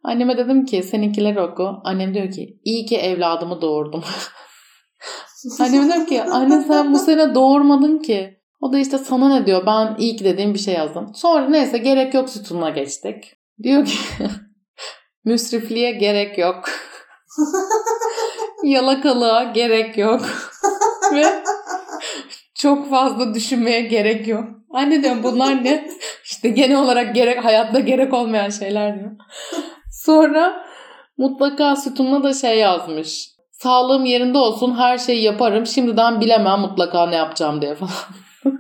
Anneme 0.04 0.38
dedim 0.38 0.64
ki 0.64 0.82
seninkileri 0.82 1.40
oku. 1.40 1.70
Annem 1.84 2.14
diyor 2.14 2.30
ki 2.30 2.60
iyi 2.64 2.86
ki 2.86 2.96
evladımı 2.96 3.60
doğurdum. 3.60 4.04
Annem 5.60 5.92
diyor 5.92 6.06
ki 6.06 6.22
anne 6.22 6.62
sen 6.62 6.92
bu 6.92 6.98
sene 6.98 7.34
doğurmadın 7.34 7.98
ki. 7.98 8.38
O 8.60 8.72
da 8.72 8.78
işte 8.78 8.98
sana 8.98 9.28
ne 9.28 9.46
diyor 9.46 9.66
ben 9.66 9.96
iyi 9.98 10.16
ki 10.16 10.24
dediğim 10.24 10.54
bir 10.54 10.58
şey 10.58 10.74
yazdım. 10.74 11.14
Sonra 11.14 11.48
neyse 11.48 11.78
gerek 11.78 12.14
yok 12.14 12.30
sütununa 12.30 12.70
geçtik. 12.70 13.24
Diyor 13.62 13.84
ki 13.84 13.98
müsrifliğe 15.24 15.92
gerek 15.92 16.38
yok. 16.38 16.64
Yalakalığa 18.64 19.42
gerek 19.42 19.98
yok. 19.98 20.20
Ve 21.12 21.42
çok 22.58 22.90
fazla 22.90 23.34
düşünmeye 23.34 23.80
gerek 23.80 24.28
yok. 24.28 24.44
Anne 24.70 25.02
diyorum 25.02 25.22
bunlar 25.22 25.64
ne? 25.64 25.88
İşte 26.24 26.48
genel 26.48 26.82
olarak 26.82 27.14
gerek 27.14 27.44
hayatta 27.44 27.80
gerek 27.80 28.14
olmayan 28.14 28.50
şeyler 28.50 29.00
diyor. 29.00 29.10
Sonra 29.92 30.64
mutlaka 31.18 31.76
sütununa 31.76 32.22
da 32.22 32.34
şey 32.34 32.58
yazmış. 32.58 33.28
Sağlığım 33.52 34.04
yerinde 34.04 34.38
olsun 34.38 34.74
her 34.78 34.98
şeyi 34.98 35.22
yaparım. 35.22 35.66
Şimdiden 35.66 36.20
bilemem 36.20 36.60
mutlaka 36.60 37.06
ne 37.06 37.16
yapacağım 37.16 37.62
diye 37.62 37.74
falan. 37.74 37.92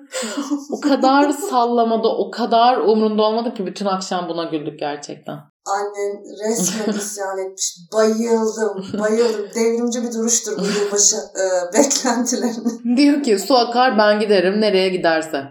o 0.72 0.80
kadar 0.80 1.30
sallamadı, 1.30 2.08
o 2.08 2.30
kadar 2.30 2.76
umrunda 2.76 3.22
olmadı 3.22 3.54
ki 3.54 3.66
bütün 3.66 3.86
akşam 3.86 4.28
buna 4.28 4.44
güldük 4.44 4.78
gerçekten. 4.78 5.38
Annen 5.68 6.22
resmen 6.44 6.94
isyan 6.98 7.38
etmiş. 7.38 7.76
Bayıldım, 7.92 9.00
bayıldım. 9.00 9.46
Devrimci 9.54 10.02
bir 10.02 10.12
duruştur 10.12 10.58
bu 10.58 10.64
yılbaşı 10.64 11.16
e, 11.16 11.44
beklentilerini. 11.74 12.96
Diyor 12.96 13.22
ki 13.22 13.38
su 13.38 13.56
akar 13.56 13.98
ben 13.98 14.20
giderim 14.20 14.60
nereye 14.60 14.88
giderse. 14.88 15.44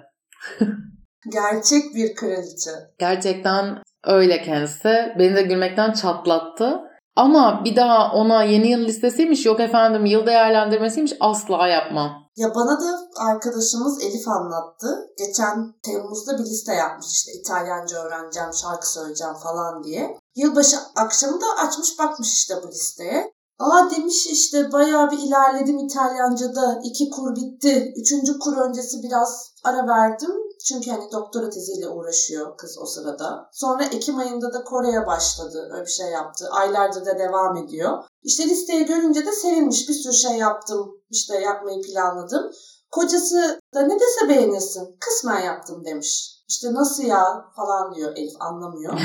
Gerçek 1.31 1.95
bir 1.95 2.15
kraliçe. 2.15 2.71
Gerçekten 3.00 3.83
öyle 4.05 4.41
kendisi. 4.41 5.13
Beni 5.19 5.36
de 5.36 5.41
gülmekten 5.41 5.93
çatlattı. 5.93 6.87
Ama 7.17 7.62
bir 7.65 7.75
daha 7.75 8.12
ona 8.13 8.43
yeni 8.43 8.67
yıl 8.71 8.79
listesiymiş 8.79 9.45
yok 9.45 9.59
efendim 9.59 10.05
yıl 10.05 10.25
değerlendirmesiymiş 10.25 11.13
asla 11.19 11.67
yapmam. 11.67 12.09
Ya 12.36 12.55
bana 12.55 12.79
da 12.81 13.00
arkadaşımız 13.17 14.03
Elif 14.03 14.27
anlattı. 14.27 14.88
Geçen 15.17 15.74
Temmuz'da 15.83 16.38
bir 16.38 16.43
liste 16.43 16.74
yapmış 16.74 17.07
işte 17.12 17.31
İtalyanca 17.31 17.97
öğreneceğim, 17.97 18.53
şarkı 18.53 18.91
söyleyeceğim 18.91 19.33
falan 19.33 19.83
diye. 19.83 20.17
Yılbaşı 20.36 20.77
akşamı 20.95 21.41
da 21.41 21.45
açmış 21.67 22.00
bakmış 22.00 22.33
işte 22.33 22.53
bu 22.63 22.67
listeye. 22.67 23.33
Aa 23.59 23.89
demiş 23.97 24.27
işte 24.27 24.71
bayağı 24.71 25.12
bir 25.12 25.19
ilerledim 25.19 25.77
İtalyanca'da. 25.77 26.79
iki 26.83 27.09
kur 27.09 27.36
bitti. 27.36 27.93
Üçüncü 27.95 28.39
kur 28.39 28.57
öncesi 28.57 29.03
biraz 29.03 29.51
ara 29.63 29.88
verdim. 29.88 30.31
Çünkü 30.67 30.91
hani 30.91 31.12
doktora 31.12 31.50
teziyle 31.50 31.89
uğraşıyor 31.89 32.57
kız 32.57 32.77
o 32.81 32.86
sırada. 32.86 33.50
Sonra 33.53 33.83
Ekim 33.83 34.17
ayında 34.17 34.53
da 34.53 34.63
Kore'ye 34.63 35.07
başladı. 35.07 35.69
Öyle 35.74 35.86
bir 35.86 35.91
şey 35.91 36.07
yaptı. 36.07 36.50
Aylarca 36.51 37.05
da 37.05 37.19
devam 37.19 37.57
ediyor. 37.57 38.03
İşte 38.24 38.43
listeyi 38.43 38.86
görünce 38.86 39.25
de 39.25 39.31
sevinmiş. 39.31 39.89
Bir 39.89 39.93
sürü 39.93 40.13
şey 40.13 40.38
yaptım. 40.38 40.91
İşte 41.09 41.39
yapmayı 41.39 41.81
planladım. 41.81 42.51
Kocası 42.91 43.59
da 43.74 43.81
ne 43.81 44.00
dese 44.00 44.29
beğenirsin. 44.29 44.97
Kısmen 45.00 45.41
yaptım 45.41 45.86
demiş. 45.86 46.41
İşte 46.47 46.74
nasıl 46.74 47.03
ya 47.03 47.45
falan 47.55 47.95
diyor 47.95 48.12
Elif 48.15 48.41
anlamıyor. 48.41 48.93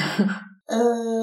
ee, 0.69 0.77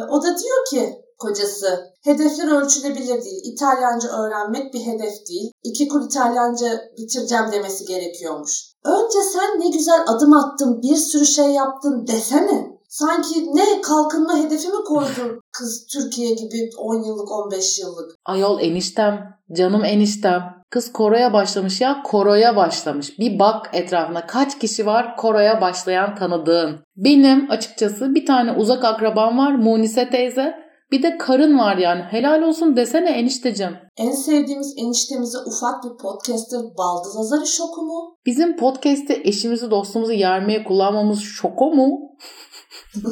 o 0.09 0.23
da 0.23 0.37
diyor 0.37 0.65
ki 0.69 1.01
kocası. 1.19 1.93
Hedefler 2.03 2.61
ölçülebilir 2.61 3.23
değil. 3.23 3.41
İtalyanca 3.43 4.09
öğrenmek 4.09 4.73
bir 4.73 4.85
hedef 4.85 5.27
değil. 5.29 5.51
İki 5.63 5.87
kur 5.87 6.05
İtalyanca 6.05 6.81
bitireceğim 6.97 7.51
demesi 7.51 7.85
gerekiyormuş. 7.85 8.68
Önce 8.85 9.19
sen 9.33 9.59
ne 9.59 9.69
güzel 9.69 10.01
adım 10.07 10.33
attın, 10.33 10.81
bir 10.81 10.95
sürü 10.95 11.25
şey 11.25 11.45
yaptın 11.45 12.07
desene. 12.07 12.79
Sanki 12.87 13.55
ne 13.55 13.81
kalkınma 13.81 14.37
hedefi 14.37 14.67
mi 14.67 14.83
koydun 14.87 15.41
kız 15.57 15.87
Türkiye 15.93 16.33
gibi 16.33 16.69
10 16.77 17.03
yıllık 17.03 17.31
15 17.31 17.79
yıllık? 17.79 18.11
Ayol 18.25 18.59
eniştem, 18.59 19.37
canım 19.57 19.85
eniştem. 19.85 20.59
Kız 20.69 20.93
koroya 20.93 21.33
başlamış 21.33 21.81
ya 21.81 22.03
koroya 22.03 22.55
başlamış. 22.55 23.19
Bir 23.19 23.39
bak 23.39 23.69
etrafına 23.73 24.27
kaç 24.27 24.59
kişi 24.59 24.85
var 24.85 25.17
koroya 25.17 25.61
başlayan 25.61 26.15
tanıdığın. 26.15 26.79
Benim 26.95 27.51
açıkçası 27.51 28.15
bir 28.15 28.25
tane 28.25 28.51
uzak 28.51 28.83
akrabam 28.85 29.37
var 29.37 29.55
Munise 29.55 30.09
teyze. 30.09 30.68
Bir 30.91 31.03
de 31.03 31.17
karın 31.17 31.59
var 31.59 31.77
yani. 31.77 32.01
Helal 32.01 32.41
olsun 32.41 32.75
desene 32.75 33.09
eniştecim. 33.09 33.77
En 33.97 34.11
sevdiğimiz 34.11 34.73
eniştemize 34.77 35.37
ufak 35.37 35.83
bir 35.83 35.97
podcaster 35.97 36.61
Baldız 36.77 37.17
Azar'ı 37.17 37.47
şoku 37.47 37.81
mu? 37.81 38.15
Bizim 38.25 38.57
podcast'te 38.57 39.21
eşimizi 39.23 39.71
dostumuzu 39.71 40.11
yermeye 40.11 40.63
kullanmamız 40.63 41.19
şoko 41.19 41.71
mu? 41.71 41.99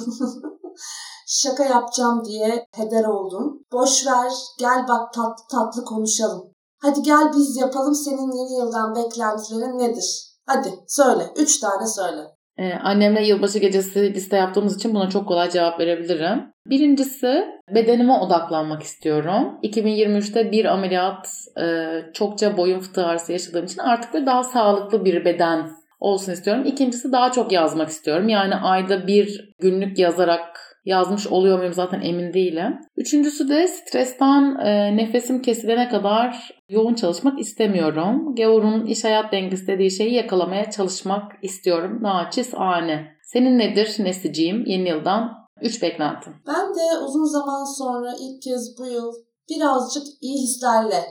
Şaka 1.27 1.63
yapacağım 1.63 2.25
diye 2.25 2.65
heder 2.75 3.05
oldum. 3.05 3.59
Boş 3.71 4.07
ver 4.07 4.31
gel 4.59 4.85
bak 4.89 5.13
tatlı 5.13 5.43
tatlı 5.51 5.85
konuşalım. 5.85 6.53
Hadi 6.81 7.01
gel 7.01 7.31
biz 7.37 7.57
yapalım 7.57 7.95
senin 7.95 8.31
yeni 8.37 8.59
yıldan 8.59 8.95
beklentilerin 8.95 9.79
nedir? 9.79 10.37
Hadi 10.45 10.73
söyle. 10.87 11.33
Üç 11.35 11.59
tane 11.59 11.87
söyle. 11.87 12.36
Ee, 12.57 12.73
annemle 12.73 13.25
yılbaşı 13.25 13.59
gecesi 13.59 14.13
liste 14.13 14.37
yaptığımız 14.37 14.75
için 14.75 14.95
buna 14.95 15.09
çok 15.09 15.27
kolay 15.27 15.49
cevap 15.49 15.79
verebilirim. 15.79 16.53
Birincisi 16.65 17.45
bedenime 17.75 18.13
odaklanmak 18.13 18.83
istiyorum. 18.83 19.59
2023'te 19.63 20.51
bir 20.51 20.65
ameliyat, 20.65 21.29
e, 21.61 21.87
çokça 22.13 22.57
boyun 22.57 22.79
fıtığı 22.79 23.05
ağrısı 23.05 23.31
yaşadığım 23.31 23.65
için 23.65 23.79
artık 23.79 24.13
bir 24.13 24.25
daha 24.25 24.43
sağlıklı 24.43 25.05
bir 25.05 25.25
beden 25.25 25.69
olsun 25.99 26.31
istiyorum. 26.31 26.63
İkincisi 26.65 27.11
daha 27.11 27.31
çok 27.31 27.51
yazmak 27.51 27.89
istiyorum. 27.89 28.29
Yani 28.29 28.55
ayda 28.55 29.07
bir 29.07 29.53
günlük 29.59 29.99
yazarak 29.99 30.76
yazmış 30.87 31.27
oluyor 31.27 31.57
muyum 31.57 31.73
zaten 31.73 32.01
emin 32.01 32.33
değilim. 32.33 32.79
Üçüncüsü 32.97 33.49
de 33.49 33.67
stresten 33.67 34.55
e, 34.65 34.97
nefesim 34.97 35.41
kesilene 35.41 35.89
kadar 35.89 36.59
yoğun 36.69 36.93
çalışmak 36.93 37.39
istemiyorum. 37.39 38.35
Gavur'un 38.35 38.85
iş 38.85 39.03
hayat 39.03 39.31
dengesi 39.31 39.67
dediği 39.67 39.91
şeyi 39.91 40.13
yakalamaya 40.13 40.71
çalışmak 40.71 41.31
istiyorum. 41.41 41.99
Naçizane. 42.01 43.17
Senin 43.23 43.59
nedir 43.59 43.95
Nesiciğim 43.99 44.65
yeni 44.65 44.89
yıldan 44.89 45.47
3 45.61 45.81
beklentin? 45.81 46.33
Ben 46.47 46.75
de 46.75 46.97
uzun 47.05 47.25
zaman 47.25 47.77
sonra 47.77 48.13
ilk 48.19 48.41
kez 48.41 48.79
bu 48.79 48.85
yıl 48.85 49.13
birazcık 49.49 50.03
iyi 50.21 50.43
hislerle 50.43 51.03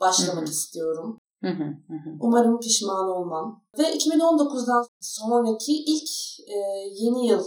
başlamak 0.00 0.46
Hı 0.46 0.50
istiyorum. 0.50 1.18
Hı, 1.42 1.48
hı 1.48 1.94
hı. 1.94 2.10
Umarım 2.20 2.60
pişman 2.60 3.08
olmam. 3.08 3.62
Ve 3.78 3.82
2019'dan 3.82 4.86
sonraki 5.00 5.72
ilk 5.72 6.08
e, 6.48 6.58
yeni 7.04 7.26
yıl 7.26 7.44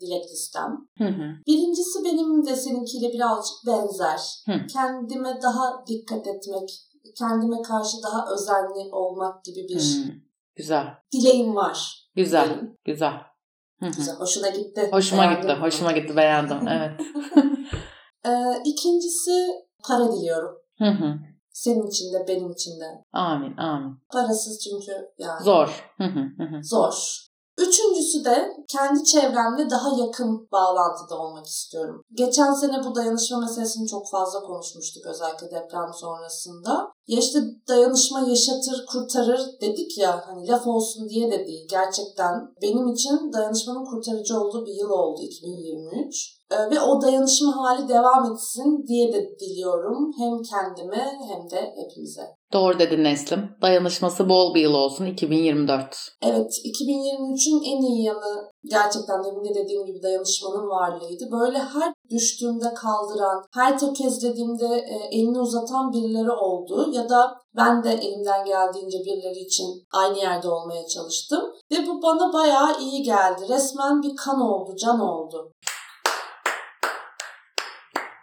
dilek 0.00 0.24
listem. 0.32 0.88
Hı 0.98 1.04
hı. 1.04 1.22
Birincisi 1.46 2.04
benim 2.04 2.46
de 2.46 2.56
seninkiyle 2.56 3.12
birazcık 3.12 3.56
benzer. 3.66 4.20
Hı. 4.46 4.66
Kendime 4.66 5.42
daha 5.42 5.86
dikkat 5.86 6.26
etmek, 6.26 6.70
kendime 7.18 7.62
karşı 7.62 7.96
daha 8.02 8.26
özenli 8.34 8.92
olmak 8.94 9.44
gibi 9.44 9.68
bir 9.68 9.80
Hmm, 10.04 10.12
Güzel. 10.56 10.86
dileğim 11.12 11.56
var. 11.56 12.08
Güzel. 12.16 12.44
Dileğim. 12.44 12.76
Güzel. 12.84 13.12
Hı 13.80 13.86
hı. 13.86 13.90
Güzel, 13.96 14.14
hoşuna 14.16 14.48
gitti. 14.48 14.88
Hoşuma 14.92 15.22
Beğendin 15.22 15.42
gitti. 15.48 15.54
Hoşuma 15.60 15.92
gitti. 15.92 16.16
Beğendim. 16.16 16.68
Evet. 16.68 17.00
Ee, 18.26 18.62
ikincisi 18.64 19.46
para 19.88 20.12
diliyorum. 20.12 20.56
Hı 20.78 20.84
hı. 20.84 21.14
Senin 21.52 21.86
için 21.86 22.12
de 22.12 22.28
benim 22.28 22.50
için 22.50 22.80
de. 22.80 22.84
Amin. 23.12 23.56
Amin. 23.56 23.96
Parasız 24.12 24.60
çünkü 24.64 24.92
yani 25.18 25.44
Zor. 25.44 25.92
Hı 25.96 26.04
hı, 26.04 26.20
hı 26.20 26.42
hı. 26.44 26.62
zor. 26.62 27.26
Üçüncüsü 27.60 28.24
de 28.24 28.56
kendi 28.68 29.04
çevremle 29.04 29.70
daha 29.70 29.96
yakın 29.98 30.48
bağlantıda 30.52 31.18
olmak 31.18 31.46
istiyorum. 31.46 32.02
Geçen 32.12 32.52
sene 32.52 32.84
bu 32.84 32.94
dayanışma 32.94 33.38
meselesini 33.38 33.88
çok 33.88 34.10
fazla 34.10 34.40
konuşmuştuk 34.40 35.06
özellikle 35.06 35.46
deprem 35.46 35.90
sonrasında. 35.94 36.92
Ya 37.06 37.18
işte 37.18 37.38
dayanışma 37.68 38.20
yaşatır, 38.20 38.86
kurtarır 38.92 39.40
dedik 39.60 39.98
ya 39.98 40.22
hani 40.26 40.48
laf 40.48 40.66
olsun 40.66 41.08
diye 41.08 41.30
de 41.32 41.46
değil. 41.46 41.66
Gerçekten 41.70 42.34
benim 42.62 42.88
için 42.88 43.32
dayanışmanın 43.32 43.84
kurtarıcı 43.84 44.40
olduğu 44.40 44.66
bir 44.66 44.74
yıl 44.74 44.90
oldu 44.90 45.20
2023. 45.22 46.40
Ee, 46.50 46.70
Ve 46.70 46.80
o 46.80 47.02
dayanışma 47.02 47.56
hali 47.56 47.88
devam 47.88 48.32
etsin 48.32 48.86
diye 48.86 49.12
de 49.12 49.38
diliyorum. 49.40 50.10
Hem 50.18 50.42
kendime 50.42 51.18
hem 51.28 51.50
de 51.50 51.74
hepimize. 51.76 52.39
Doğru 52.52 52.78
dedin 52.78 53.04
Neslim. 53.04 53.56
Dayanışması 53.62 54.28
bol 54.28 54.54
bir 54.54 54.60
yıl 54.60 54.74
olsun 54.74 55.06
2024. 55.06 56.12
Evet, 56.22 56.52
2023'ün 56.64 57.62
en 57.62 57.82
iyi 57.82 58.04
yanı 58.04 58.50
gerçekten 58.64 59.24
demin 59.24 59.44
de 59.44 59.54
dediğim 59.54 59.86
gibi 59.86 60.02
dayanışmanın 60.02 60.68
varlığıydı. 60.68 61.24
Böyle 61.32 61.58
her 61.58 61.94
düştüğümde 62.10 62.74
kaldıran, 62.74 63.44
her 63.54 63.78
tökezlediğimde 63.78 64.66
e, 64.66 65.16
elini 65.16 65.40
uzatan 65.40 65.92
birileri 65.92 66.30
oldu. 66.30 66.90
Ya 66.92 67.08
da 67.08 67.38
ben 67.56 67.84
de 67.84 67.92
elimden 67.92 68.44
geldiğince 68.44 68.98
birileri 68.98 69.38
için 69.38 69.66
aynı 69.92 70.18
yerde 70.18 70.48
olmaya 70.48 70.86
çalıştım. 70.86 71.42
Ve 71.72 71.86
bu 71.86 72.02
bana 72.02 72.32
bayağı 72.32 72.80
iyi 72.80 73.02
geldi. 73.02 73.42
Resmen 73.48 74.02
bir 74.02 74.16
kan 74.16 74.40
oldu, 74.40 74.76
can 74.76 75.00
oldu. 75.00 75.52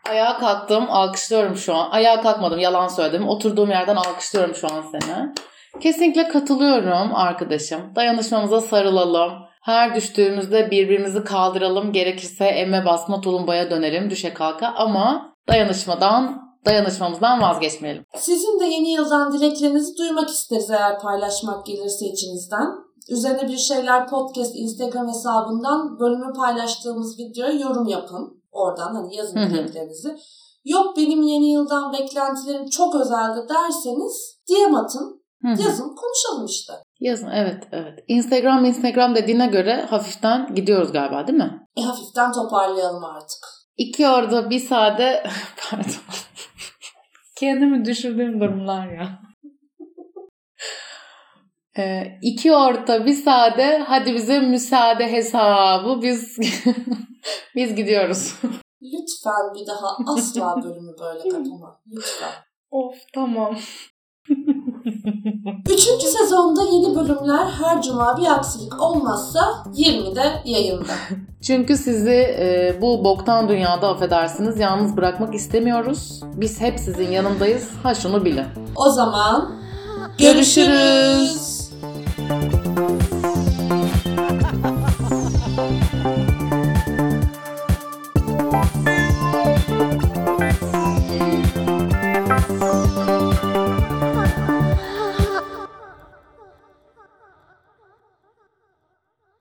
Ayağa 0.09 0.37
kalktım. 0.37 0.85
Alkışlıyorum 0.89 1.55
şu 1.55 1.75
an. 1.75 1.91
Ayağa 1.91 2.21
kalkmadım. 2.21 2.59
Yalan 2.59 2.87
söyledim. 2.87 3.27
Oturduğum 3.27 3.69
yerden 3.69 3.95
alkışlıyorum 3.95 4.55
şu 4.55 4.67
an 4.67 4.83
seni. 4.91 5.33
Kesinlikle 5.79 6.27
katılıyorum 6.27 7.15
arkadaşım. 7.15 7.79
Dayanışmamıza 7.95 8.61
sarılalım. 8.61 9.31
Her 9.61 9.95
düştüğümüzde 9.95 10.71
birbirimizi 10.71 11.23
kaldıralım. 11.23 11.91
Gerekirse 11.91 12.45
emme 12.45 12.85
basma 12.85 13.21
tulumbaya 13.21 13.71
dönelim 13.71 14.09
düşe 14.09 14.33
kalka 14.33 14.67
ama 14.67 15.33
dayanışmadan, 15.49 16.41
dayanışmamızdan 16.65 17.41
vazgeçmeyelim. 17.41 18.05
Sizin 18.15 18.59
de 18.59 18.65
yeni 18.65 18.91
yıldan 18.91 19.33
dileklerinizi 19.33 19.97
duymak 19.97 20.29
isteriz 20.29 20.69
eğer 20.69 20.99
paylaşmak 20.99 21.65
gelirse 21.65 22.05
içinizden. 22.05 22.67
Üzerine 23.09 23.47
bir 23.47 23.57
şeyler 23.57 24.07
podcast 24.07 24.55
Instagram 24.55 25.07
hesabından 25.07 25.99
bölümü 25.99 26.33
paylaştığımız 26.33 27.19
videoya 27.19 27.51
yorum 27.51 27.87
yapın. 27.87 28.37
Oradan 28.51 28.95
hani 28.95 29.15
yazın 29.15 29.37
dileklerinizi. 29.37 30.15
Yok 30.65 30.97
benim 30.97 31.21
yeni 31.21 31.51
yıldan 31.51 31.93
beklentilerim 31.93 32.69
çok 32.69 32.95
özeldi 32.95 33.39
derseniz 33.49 34.39
DM 34.49 34.75
atın. 34.75 35.17
Yazın 35.43 35.95
konuşalım 35.95 36.45
işte. 36.45 36.73
Yazın 36.99 37.27
evet 37.27 37.63
evet. 37.71 37.99
Instagram 38.07 38.65
Instagram 38.65 39.15
dediğine 39.15 39.47
göre 39.47 39.85
hafiften 39.89 40.55
gidiyoruz 40.55 40.91
galiba 40.91 41.27
değil 41.27 41.37
mi? 41.37 41.67
E 41.77 41.81
hafiften 41.81 42.31
toparlayalım 42.31 43.03
artık. 43.03 43.39
İki 43.77 44.07
orada 44.07 44.49
bir 44.49 44.59
sade 44.59 45.23
pardon. 45.69 45.91
Kendimi 47.39 47.85
düşürdüğüm 47.85 48.39
durumlar 48.41 48.87
ya. 48.87 49.26
Ee, 51.77 52.17
iki 52.21 52.53
orta 52.53 53.05
bir 53.05 53.13
sade 53.13 53.83
hadi 53.87 54.13
bize 54.13 54.39
müsaade 54.39 55.11
hesabı 55.11 56.01
biz 56.01 56.37
biz 57.55 57.75
gidiyoruz. 57.75 58.35
Lütfen 58.81 59.53
bir 59.55 59.67
daha 59.67 59.97
asla 60.07 60.55
bölümü 60.63 60.91
böyle 60.99 61.29
kapama. 61.29 61.79
Lütfen. 61.91 62.29
of 62.71 62.95
tamam. 63.13 63.55
Üçüncü 65.69 66.07
sezonda 66.07 66.61
yeni 66.63 66.95
bölümler 66.95 67.45
her 67.45 67.81
cuma 67.81 68.17
bir 68.17 68.25
aksilik 68.25 68.81
olmazsa 68.81 69.39
20'de 69.73 70.41
yayında. 70.45 70.93
Çünkü 71.41 71.77
sizi 71.77 72.35
e, 72.39 72.77
bu 72.81 73.03
boktan 73.03 73.49
dünyada 73.49 73.89
affedersiniz 73.89 74.59
yalnız 74.59 74.97
bırakmak 74.97 75.35
istemiyoruz. 75.35 76.21
Biz 76.23 76.61
hep 76.61 76.79
sizin 76.79 77.11
yanındayız. 77.11 77.69
Ha 77.83 77.93
şunu 77.93 78.25
bilin. 78.25 78.45
O 78.75 78.89
zaman 78.89 79.57
Görüşürüz. 80.17 81.56
thank 82.27 82.51
you 82.51 82.56